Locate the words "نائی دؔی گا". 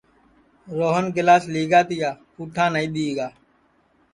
2.73-3.27